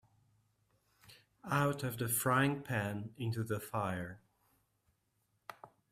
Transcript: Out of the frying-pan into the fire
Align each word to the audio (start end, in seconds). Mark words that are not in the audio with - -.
Out 1.45 1.83
of 1.83 1.99
the 1.99 2.07
frying-pan 2.09 3.13
into 3.19 3.43
the 3.43 3.59
fire 3.59 4.19